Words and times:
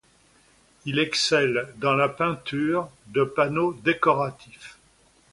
Il 0.85 0.97
excelle 0.97 1.75
dans 1.77 1.93
la 1.93 2.09
peinture 2.09 2.89
de 3.05 3.23
panneaux 3.23 3.73
décoratifs. 3.85 4.79